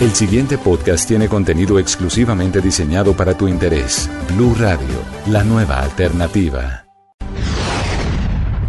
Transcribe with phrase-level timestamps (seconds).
[0.00, 4.10] El siguiente podcast tiene contenido exclusivamente diseñado para tu interés.
[4.34, 4.98] Blue Radio,
[5.28, 6.84] la nueva alternativa.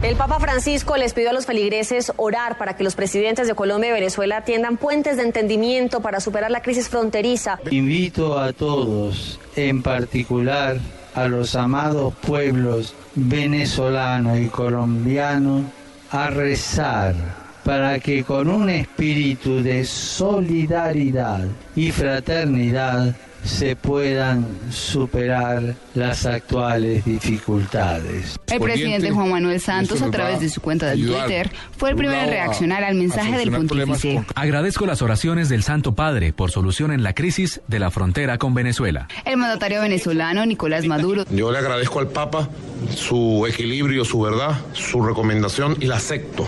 [0.04, 3.90] El Papa Francisco les pidió a los feligreses orar para que los presidentes de Colombia
[3.90, 7.60] y Venezuela tiendan puentes de entendimiento para superar la crisis fronteriza.
[7.72, 10.78] Invito a todos, en particular
[11.16, 15.64] a los amados pueblos venezolano y colombiano,
[16.12, 26.26] a rezar para que con un espíritu de solidaridad y fraternidad se puedan superar las
[26.26, 28.38] actuales dificultades.
[28.48, 32.22] El presidente Juan Manuel Santos, a través de su cuenta de Twitter, fue el primero
[32.22, 34.24] en reaccionar al mensaje del pontífice.
[34.36, 38.54] Agradezco las oraciones del Santo Padre por solución en la crisis de la frontera con
[38.54, 39.08] Venezuela.
[39.26, 41.26] El mandatario venezolano Nicolás Maduro.
[41.30, 42.50] Yo le agradezco al Papa
[42.96, 46.48] su equilibrio, su verdad, su recomendación y la acepto.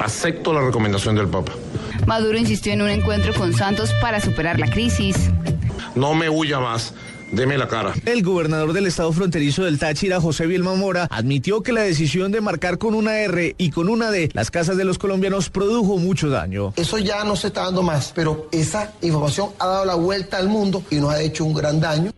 [0.00, 1.52] Acepto la recomendación del Papa.
[2.06, 5.16] Maduro insistió en un encuentro con Santos para superar la crisis.
[5.94, 6.94] No me huya más.
[7.32, 7.92] Deme la cara.
[8.06, 12.40] El gobernador del estado fronterizo del Táchira, José Vilma Mora, admitió que la decisión de
[12.40, 16.28] marcar con una R y con una D las casas de los colombianos produjo mucho
[16.28, 16.72] daño.
[16.74, 20.48] Eso ya no se está dando más, pero esa información ha dado la vuelta al
[20.48, 22.10] mundo y nos ha hecho un gran daño.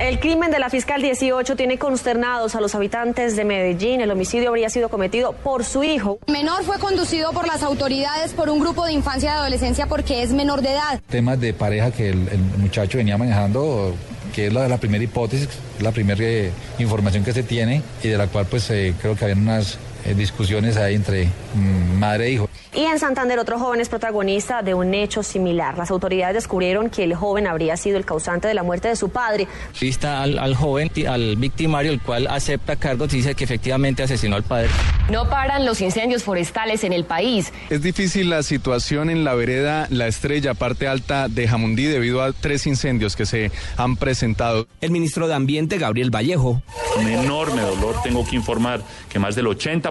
[0.00, 4.00] El crimen de la fiscal 18 tiene consternados a los habitantes de Medellín.
[4.00, 6.18] El homicidio habría sido cometido por su hijo.
[6.26, 10.22] El menor fue conducido por las autoridades por un grupo de infancia y adolescencia porque
[10.22, 11.00] es menor de edad.
[11.10, 13.94] Temas de pareja que el, el muchacho venía manejando
[14.34, 18.16] que es la, la primera hipótesis, la primera eh, información que se tiene y de
[18.16, 22.30] la cual pues eh, creo que habían unas eh, discusiones ahí entre mm, madre e
[22.32, 22.48] hijo.
[22.72, 25.76] Y en Santander otro joven es protagonista de un hecho similar.
[25.76, 29.08] Las autoridades descubrieron que el joven habría sido el causante de la muerte de su
[29.08, 29.48] padre.
[29.80, 34.36] Vista al, al joven, al victimario, el cual acepta cargos y dice que efectivamente asesinó
[34.36, 34.68] al padre.
[35.10, 37.52] No paran los incendios forestales en el país.
[37.70, 42.32] Es difícil la situación en la vereda La Estrella, parte alta de Jamundí, debido a
[42.32, 44.68] tres incendios que se han presentado.
[44.80, 46.62] El ministro de Ambiente, Gabriel Vallejo.
[46.96, 49.89] Un enorme dolor, tengo que informar que más del 80%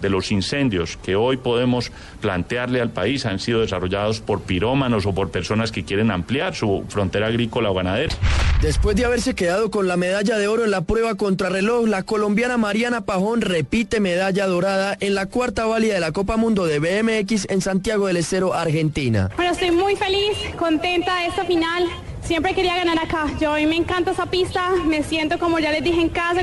[0.00, 5.14] de los incendios que hoy podemos plantearle al país han sido desarrollados por pirómanos o
[5.14, 8.14] por personas que quieren ampliar su frontera agrícola o ganadera.
[8.60, 12.56] Después de haberse quedado con la medalla de oro en la prueba contrarreloj, la colombiana
[12.56, 17.46] Mariana Pajón repite medalla dorada en la cuarta válida de la Copa Mundo de BMX
[17.50, 19.30] en Santiago del Estero, Argentina.
[19.36, 21.84] Bueno, estoy muy feliz, contenta de esta final.
[22.22, 23.26] Siempre quería ganar acá.
[23.40, 26.40] Yo mí me encanta esa pista, me siento como ya les dije en casa.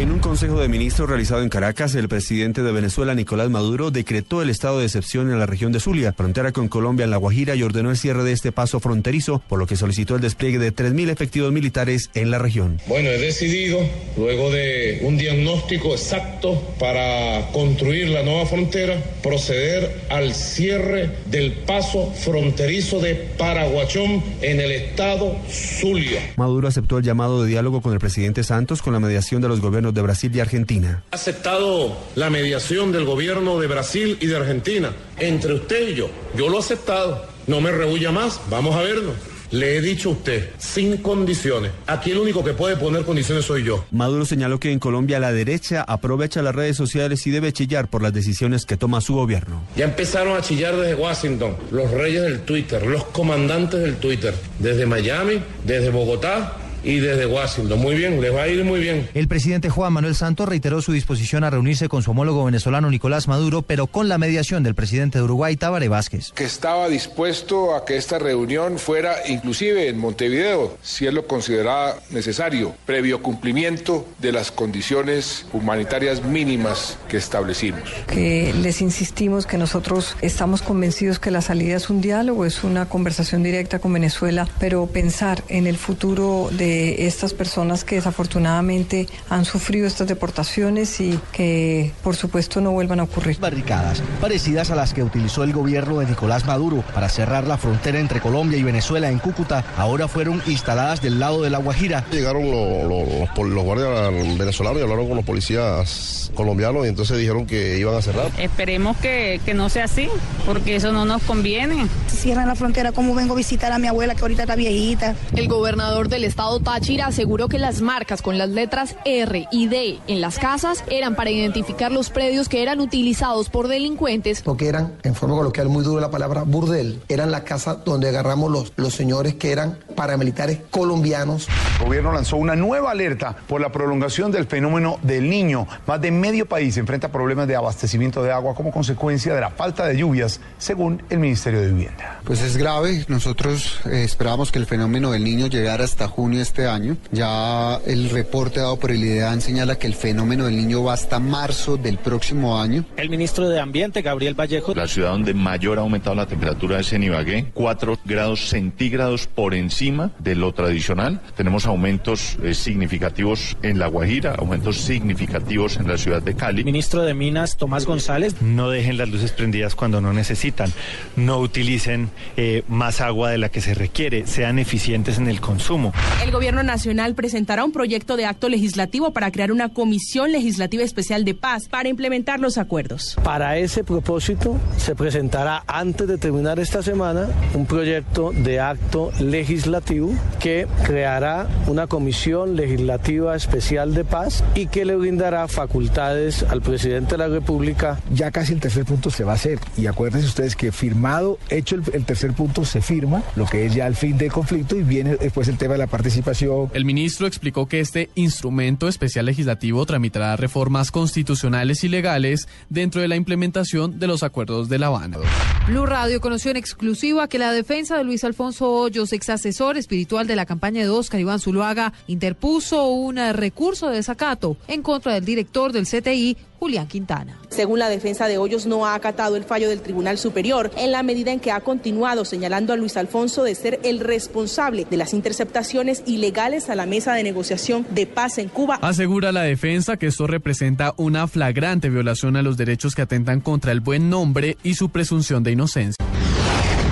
[0.00, 4.40] En un consejo de ministros realizado en Caracas, el presidente de Venezuela, Nicolás Maduro, decretó
[4.40, 7.54] el estado de excepción en la región de Zulia, frontera con Colombia en La Guajira,
[7.54, 10.74] y ordenó el cierre de este paso fronterizo, por lo que solicitó el despliegue de
[10.74, 12.80] 3.000 efectivos militares en la región.
[12.88, 13.78] Bueno, he decidido,
[14.16, 22.10] luego de un diagnóstico exacto para construir la nueva frontera, proceder al cierre del paso
[22.14, 26.22] fronterizo de Paraguachón en el estado Zulia.
[26.38, 29.60] Maduro aceptó el llamado de diálogo con el presidente Santos con la mediación de los
[29.60, 31.02] gobiernos de Brasil y Argentina.
[31.10, 36.10] Ha aceptado la mediación del gobierno de Brasil y de Argentina entre usted y yo.
[36.36, 37.26] Yo lo he aceptado.
[37.46, 38.40] No me rehuya más.
[38.50, 39.12] Vamos a verlo.
[39.50, 41.72] Le he dicho a usted, sin condiciones.
[41.88, 43.84] Aquí el único que puede poner condiciones soy yo.
[43.90, 48.00] Maduro señaló que en Colombia la derecha aprovecha las redes sociales y debe chillar por
[48.00, 49.64] las decisiones que toma su gobierno.
[49.74, 54.86] Ya empezaron a chillar desde Washington, los reyes del Twitter, los comandantes del Twitter, desde
[54.86, 57.80] Miami, desde Bogotá y desde Washington.
[57.80, 59.08] Muy bien, les va a ir muy bien.
[59.14, 63.28] El presidente Juan Manuel Santos reiteró su disposición a reunirse con su homólogo venezolano Nicolás
[63.28, 66.32] Maduro, pero con la mediación del presidente de Uruguay, Tabaré Vázquez.
[66.32, 71.96] Que estaba dispuesto a que esta reunión fuera inclusive en Montevideo, si él lo consideraba
[72.10, 77.82] necesario, previo cumplimiento de las condiciones humanitarias mínimas que establecimos.
[78.06, 82.88] Que les insistimos que nosotros estamos convencidos que la salida es un diálogo, es una
[82.88, 89.08] conversación directa con Venezuela, pero pensar en el futuro de de estas personas que desafortunadamente
[89.28, 93.38] han sufrido estas deportaciones y que por supuesto no vuelvan a ocurrir.
[93.40, 97.98] Barricadas parecidas a las que utilizó el gobierno de Nicolás Maduro para cerrar la frontera
[97.98, 102.04] entre Colombia y Venezuela en Cúcuta ahora fueron instaladas del lado de la Guajira.
[102.12, 107.96] Llegaron los guardias venezolanos y hablaron con los policías colombianos y entonces dijeron que iban
[107.96, 108.30] a cerrar.
[108.38, 110.08] Esperemos que, que no sea así,
[110.46, 111.86] porque eso no nos conviene.
[112.08, 115.14] Cierran la frontera, ¿cómo vengo a visitar a mi abuela que ahorita está viejita?
[115.34, 119.98] El gobernador del estado Táchira aseguró que las marcas con las letras R y D
[120.06, 124.42] en las casas eran para identificar los predios que eran utilizados por delincuentes.
[124.42, 128.50] Porque eran, en forma coloquial muy duro la palabra burdel, eran las casas donde agarramos
[128.50, 131.48] los, los señores que eran paramilitares colombianos.
[131.78, 135.66] El gobierno lanzó una nueva alerta por la prolongación del fenómeno del niño.
[135.86, 139.86] Más de medio país enfrenta problemas de abastecimiento de agua como consecuencia de la falta
[139.86, 142.20] de lluvias, según el Ministerio de Vivienda.
[142.24, 143.04] Pues es grave.
[143.08, 146.96] Nosotros eh, esperábamos que el fenómeno del niño llegara hasta junio de este año.
[147.12, 151.20] Ya el reporte dado por el IDEAN señala que el fenómeno del niño va hasta
[151.20, 152.84] marzo del próximo año.
[152.96, 154.74] El ministro de Ambiente, Gabriel Vallejo.
[154.74, 159.54] La ciudad donde mayor ha aumentado la temperatura es en Ibagué, 4 grados centígrados por
[159.54, 161.20] encima de lo tradicional.
[161.36, 166.64] Tenemos aumentos eh, significativos en La Guajira, aumentos significativos en la ciudad de Cali.
[166.64, 168.42] Ministro de Minas, Tomás González.
[168.42, 170.72] No dejen las luces prendidas cuando no necesitan.
[171.14, 174.26] No utilicen eh, más agua de la que se requiere.
[174.26, 175.92] Sean eficientes en el consumo.
[176.24, 181.22] El gobierno nacional presentará un proyecto de acto legislativo para crear una comisión legislativa especial
[181.26, 183.14] de paz para implementar los acuerdos.
[183.22, 190.14] Para ese propósito se presentará antes de terminar esta semana un proyecto de acto legislativo
[190.38, 197.10] que creará una comisión legislativa especial de paz y que le brindará facultades al presidente
[197.10, 198.00] de la República.
[198.14, 201.74] Ya casi el tercer punto se va a hacer y acuérdense ustedes que firmado, hecho
[201.74, 204.82] el, el tercer punto, se firma lo que es ya el fin del conflicto y
[204.82, 206.29] viene después el tema de la participación.
[206.72, 213.08] El ministro explicó que este instrumento especial legislativo tramitará reformas constitucionales y legales dentro de
[213.08, 215.18] la implementación de los acuerdos de La Habana.
[215.66, 220.26] Blue Radio conoció en exclusiva que la defensa de Luis Alfonso Hoyos, ex asesor espiritual
[220.26, 225.24] de la campaña de Oscar Iván Zuluaga, interpuso un recurso de desacato en contra del
[225.24, 227.38] director del CTI, Julián Quintana.
[227.48, 231.02] Según la defensa de Hoyos, no ha acatado el fallo del Tribunal Superior en la
[231.02, 235.14] medida en que ha continuado señalando a Luis Alfonso de ser el responsable de las
[235.14, 238.78] interceptaciones ilegales a la mesa de negociación de paz en Cuba.
[238.82, 243.72] Asegura la defensa que esto representa una flagrante violación a los derechos que atentan contra
[243.72, 245.96] el buen nombre y su presunción de inocencia.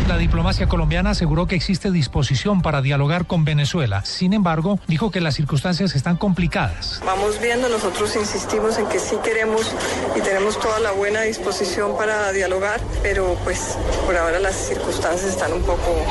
[0.08, 4.06] La diplomacia colombiana aseguró que existe disposición para dialogar con Venezuela.
[4.06, 7.02] Sin embargo, dijo que las circunstancias están complicadas.
[7.04, 9.70] Vamos viendo, nosotros insistimos en que sí queremos
[10.16, 13.76] y tenemos toda la buena disposición para dialogar, pero pues
[14.06, 16.02] por ahora las circunstancias están un poco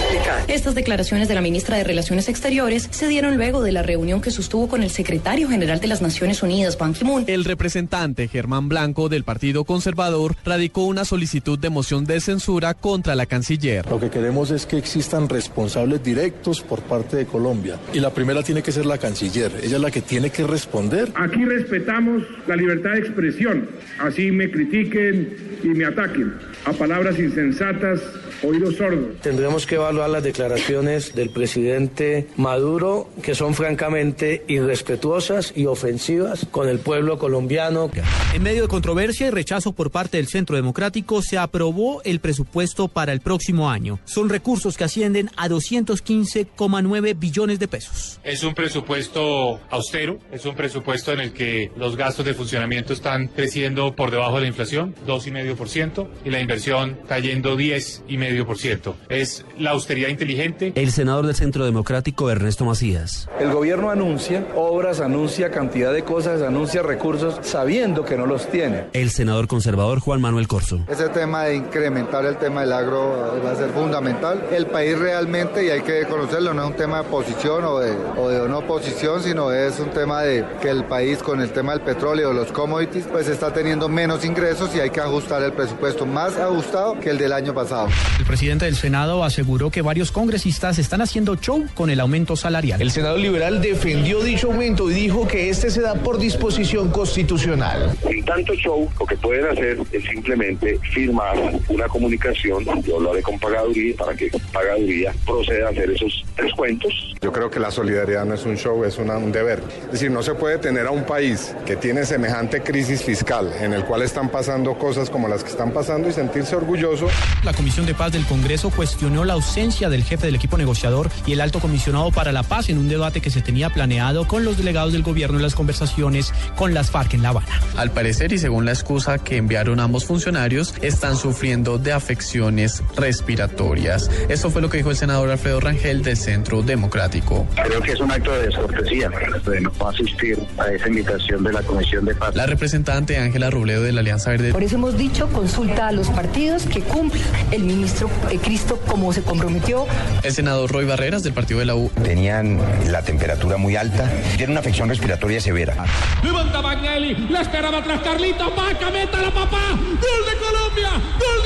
[0.00, 0.44] complicadas.
[0.48, 4.30] Estas declaraciones de la ministra de Relaciones Exteriores se dieron luego de la reunión que
[4.30, 7.24] sostuvo con el secretario general de las Naciones Unidas, Ban Ki-moon.
[7.26, 13.14] El representante Germán Blanco del Partido Conservador radicó una solicitud de moción de censura contra
[13.14, 13.84] la canciller.
[13.90, 17.76] Lo que queremos es que existan responsables directos por parte de Colombia.
[17.92, 19.50] Y la primera tiene que ser la canciller.
[19.60, 21.10] Ella es la que tiene que responder.
[21.16, 23.68] Aquí respetamos la libertad de expresión.
[23.98, 26.34] Así me critiquen y me ataquen.
[26.64, 28.00] A palabras insensatas,
[28.44, 29.20] oídos sordos.
[29.20, 36.68] Tendremos que evaluar las declaraciones del presidente Maduro, que son francamente irrespetuosas y ofensivas con
[36.68, 37.90] el pueblo colombiano.
[38.32, 42.86] En medio de controversia y rechazo por parte del Centro Democrático, se aprobó el presupuesto
[42.86, 43.31] para el próximo
[43.68, 43.98] año.
[44.04, 48.20] Son recursos que ascienden a 215,9 billones de pesos.
[48.24, 53.28] Es un presupuesto austero, es un presupuesto en el que los gastos de funcionamiento están
[53.28, 58.94] creciendo por debajo de la inflación, 2,5%, y la inversión cayendo 10,5%.
[59.08, 60.72] Es la austeridad inteligente.
[60.74, 63.28] El senador del Centro Democrático, Ernesto Macías.
[63.40, 68.86] El gobierno anuncia obras, anuncia cantidad de cosas, anuncia recursos, sabiendo que no los tiene.
[68.92, 70.80] El senador conservador Juan Manuel Corso.
[70.88, 74.46] Ese tema de incrementar el tema del agro va a ser fundamental.
[74.52, 77.92] El país realmente, y hay que conocerlo, no es un tema de posición o de,
[78.16, 81.72] o de no posición, sino es un tema de que el país con el tema
[81.72, 86.06] del petróleo, los commodities, pues está teniendo menos ingresos y hay que ajustar el presupuesto
[86.06, 87.88] más ajustado que el del año pasado.
[88.18, 92.80] El presidente del Senado aseguró que varios congresistas están haciendo show con el aumento salarial.
[92.80, 97.96] El senador liberal defendió dicho aumento y dijo que este se da por disposición constitucional.
[98.08, 101.36] Sin tanto show, lo que pueden hacer es simplemente firmar
[101.68, 106.92] una comunicación, yo lo haré con pagaduría para que pagaduría proceda a hacer esos descuentos.
[107.20, 109.62] Yo creo que la solidaridad no es un show, es una, un deber.
[109.86, 113.72] Es decir, no se puede tener a un país que tiene semejante crisis fiscal en
[113.72, 117.08] el cual están pasando cosas como las que están pasando y sentirse orgulloso.
[117.44, 121.32] La Comisión de Paz del Congreso cuestionó la ausencia del jefe del equipo negociador y
[121.32, 124.56] el alto comisionado para la paz en un debate que se tenía planeado con los
[124.56, 127.60] delegados del gobierno en las conversaciones con las FARC en La Habana.
[127.76, 134.10] Al parecer y según la excusa que enviaron ambos funcionarios, están sufriendo de afecciones respiratorias.
[134.28, 137.46] Eso fue lo que dijo el senador Alfredo Rangel del Centro Democrático.
[137.54, 139.10] Creo que es un acto de descortesía
[139.44, 142.34] de no asistir a esa invitación de la Comisión de Paz.
[142.34, 144.52] La representante Ángela Robledo de la Alianza Verde.
[144.52, 148.10] Por eso hemos dicho consulta a los partidos que cumplan el ministro
[148.42, 149.86] Cristo como se comprometió.
[150.22, 151.90] El senador Roy Barreras del partido de la U.
[152.02, 152.58] Tenían
[152.90, 155.74] la temperatura muy alta, tienen una afección respiratoria severa.
[156.22, 161.41] Levanta Magnelli, la esperaba tras Carlitos, Vaca, meta la papá, gol de Colombia, gol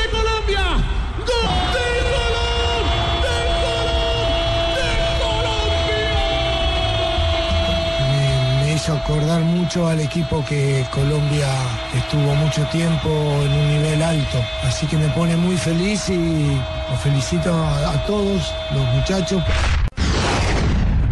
[8.87, 11.49] hizo acordar mucho al equipo que Colombia
[11.93, 16.57] estuvo mucho tiempo en un nivel alto, así que me pone muy feliz y
[16.89, 19.43] los felicito a, a todos los muchachos.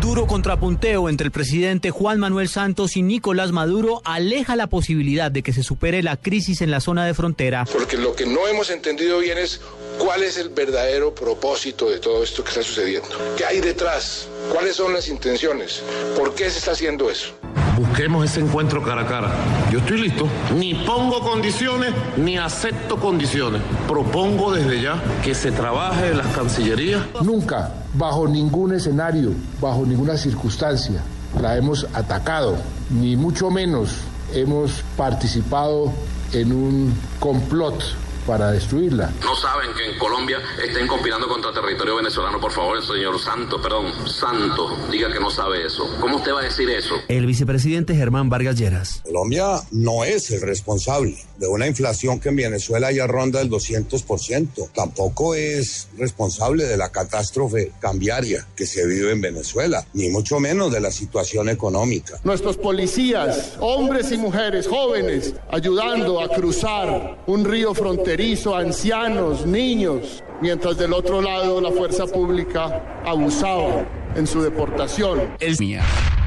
[0.00, 5.42] Duro contrapunteo entre el presidente Juan Manuel Santos y Nicolás Maduro aleja la posibilidad de
[5.42, 7.64] que se supere la crisis en la zona de frontera.
[7.72, 9.60] Porque lo que no hemos entendido bien es
[9.98, 13.08] cuál es el verdadero propósito de todo esto que está sucediendo.
[13.36, 14.28] ¿Qué hay detrás?
[14.52, 15.82] ¿Cuáles son las intenciones?
[16.16, 17.34] ¿Por qué se está haciendo eso?
[17.76, 19.30] Busquemos ese encuentro cara a cara.
[19.70, 20.28] Yo estoy listo.
[20.56, 23.62] Ni pongo condiciones, ni acepto condiciones.
[23.88, 27.02] Propongo desde ya que se trabaje en las cancillerías.
[27.22, 31.02] Nunca, bajo ningún escenario, bajo ninguna circunstancia,
[31.40, 32.56] la hemos atacado,
[32.90, 33.96] ni mucho menos
[34.32, 35.92] hemos participado
[36.32, 37.82] en un complot
[38.26, 39.12] para destruirla.
[39.22, 42.40] No saben que en Colombia estén conspirando contra territorio venezolano.
[42.40, 45.84] Por favor, el señor Santo, perdón, Santo, diga que no sabe eso.
[46.00, 46.94] ¿Cómo usted va a decir eso?
[47.08, 49.02] El vicepresidente Germán Vargas Lleras.
[49.04, 54.70] Colombia no es el responsable de una inflación que en Venezuela ya ronda el 200%.
[54.72, 60.72] Tampoco es responsable de la catástrofe cambiaria que se vive en Venezuela, ni mucho menos
[60.72, 62.20] de la situación económica.
[62.24, 68.13] Nuestros policías, hombres y mujeres jóvenes, ayudando a cruzar un río fronterizo
[68.54, 75.20] ancianos, niños, mientras del otro lado la fuerza pública abusaba en su deportación.
[75.40, 75.82] Es mía.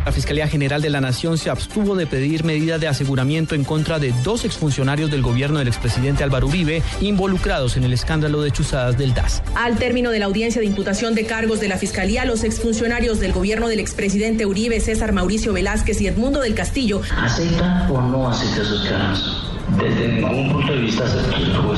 [0.06, 4.00] La Fiscalía General de la Nación se abstuvo de pedir medidas de aseguramiento en contra
[4.00, 8.98] de dos exfuncionarios del gobierno del expresidente Álvaro Uribe involucrados en el escándalo de chuzadas
[8.98, 9.42] del DAS.
[9.56, 13.32] Al término de la audiencia de imputación de cargos de la Fiscalía, los exfuncionarios del
[13.32, 18.62] gobierno del expresidente Uribe, César Mauricio Velázquez y Edmundo del Castillo, ¿acepta o no acepta
[18.62, 19.47] esos cargos?
[19.76, 21.76] Desde ningún punto de vista acepto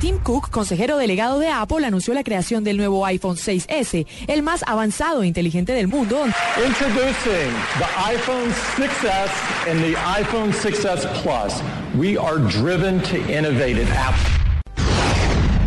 [0.00, 4.64] Tim Cook, consejero delegado de Apple, anunció la creación del nuevo iPhone 6S, el más
[4.66, 6.24] avanzado e inteligente del mundo.
[6.66, 9.30] Introducing the iPhone 6S
[9.68, 11.62] and the iPhone 6S Plus.
[11.96, 14.41] We are driven to innovate at Apple.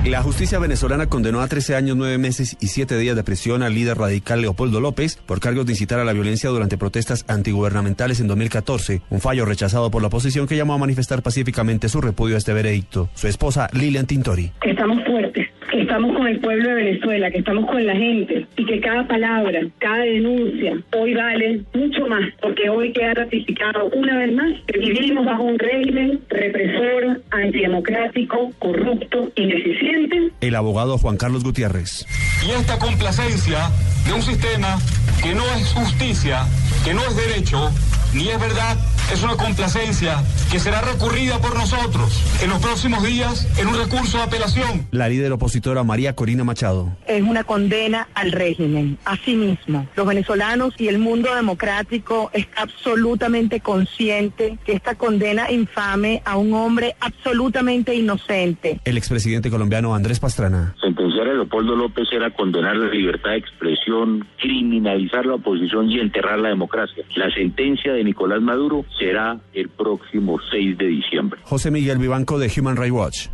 [0.06, 3.74] La justicia venezolana condenó a 13 años, 9 meses y 7 días de prisión al
[3.74, 8.28] líder radical Leopoldo López por cargos de incitar a la violencia durante protestas antigubernamentales en
[8.28, 12.38] 2014, un fallo rechazado por la oposición que llamó a manifestar pacíficamente su repudio a
[12.38, 13.10] este veredicto.
[13.16, 14.52] Su esposa, Lilian Tintori.
[14.64, 18.66] Estamos fuertes, que estamos con el pueblo de Venezuela, que estamos con la gente y
[18.66, 24.32] que cada palabra, cada denuncia hoy vale mucho más, porque hoy queda ratificado una vez
[24.34, 29.95] más que vivimos bajo un régimen represor, antidemocrático, corrupto, ineficiente
[30.42, 32.06] el abogado Juan Carlos Gutiérrez.
[32.46, 33.70] Y esta complacencia
[34.06, 34.80] de un sistema
[35.22, 36.46] que no es justicia,
[36.84, 37.72] que no es derecho,
[38.16, 38.78] ni es verdad,
[39.12, 44.18] es una complacencia que será recurrida por nosotros en los próximos días en un recurso
[44.18, 44.88] de apelación.
[44.92, 46.96] La líder opositora María Corina Machado.
[47.08, 49.86] Es una condena al régimen, a sí mismo.
[49.96, 56.54] Los venezolanos y el mundo democrático está absolutamente consciente que esta condena infame a un
[56.54, 58.80] hombre absolutamente inocente.
[58.86, 60.74] El expresidente colombiano Andrés Pastrana.
[61.16, 66.40] Sentenciar a Leopoldo López era condenar la libertad de expresión, criminalizar la oposición y enterrar
[66.40, 67.06] la democracia.
[67.16, 71.40] La sentencia de Nicolás Maduro será el próximo 6 de diciembre.
[71.44, 73.28] José Miguel Vivanco de Human Rights Watch.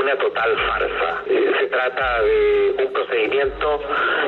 [0.00, 1.22] Una total farsa.
[1.30, 3.80] Eh, se trata de un procedimiento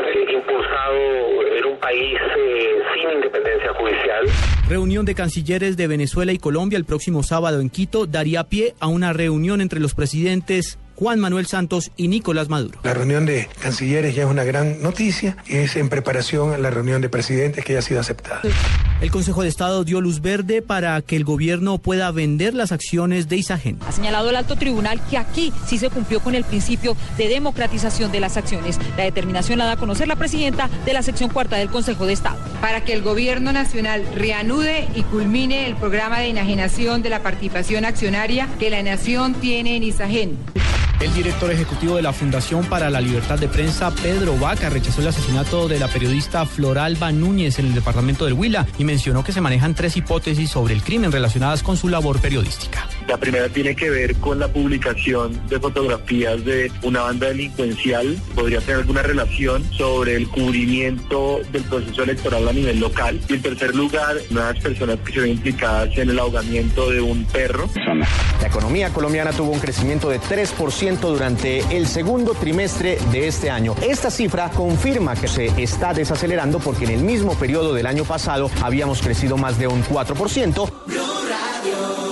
[0.07, 4.27] eh, impulsado en un país eh, sin independencia judicial.
[4.69, 8.87] Reunión de cancilleres de Venezuela y Colombia el próximo sábado en Quito daría pie a
[8.87, 12.79] una reunión entre los presidentes Juan Manuel Santos y Nicolás Maduro.
[12.83, 16.71] La reunión de cancilleres ya es una gran noticia y es en preparación a la
[16.71, 18.43] reunión de presidentes que ya ha sido aceptada.
[19.01, 23.29] El Consejo de Estado dio luz verde para que el gobierno pueda vender las acciones
[23.29, 23.79] de Isagen.
[23.87, 28.13] Ha señalado el alto tribunal que aquí sí se cumplió con el principio de democratización
[28.13, 28.79] de las acciones.
[28.97, 32.13] La determinación la da a conocer la presidenta de la sección cuarta del Consejo de
[32.13, 32.39] Estado.
[32.61, 37.85] Para que el gobierno nacional reanude y culmine el programa de enajenación de la participación
[37.85, 40.39] accionaria que la nación tiene en Isagen.
[41.03, 45.09] El director ejecutivo de la Fundación para la Libertad de Prensa, Pedro Vaca, rechazó el
[45.09, 49.41] asesinato de la periodista Floralba Núñez en el departamento del Huila y mencionó que se
[49.41, 52.87] manejan tres hipótesis sobre el crimen relacionadas con su labor periodística.
[53.09, 58.17] La primera tiene que ver con la publicación de fotografías de una banda delincuencial.
[58.35, 63.21] Podría tener alguna relación sobre el cubrimiento del proceso electoral a nivel local.
[63.29, 67.25] Y en tercer lugar, unas personas que se ven implicadas en el ahogamiento de un
[67.27, 67.69] perro.
[68.41, 73.75] La economía colombiana tuvo un crecimiento de 3% durante el segundo trimestre de este año.
[73.83, 78.51] Esta cifra confirma que se está desacelerando porque en el mismo periodo del año pasado
[78.63, 82.12] habíamos crecido más de un 4%.